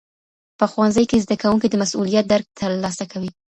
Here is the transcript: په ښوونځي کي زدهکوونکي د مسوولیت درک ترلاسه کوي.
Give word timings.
په 0.57 0.65
ښوونځي 0.71 1.03
کي 1.09 1.17
زدهکوونکي 1.25 1.67
د 1.69 1.75
مسوولیت 1.81 2.25
درک 2.27 2.47
ترلاسه 2.59 3.03
کوي. 3.11 3.29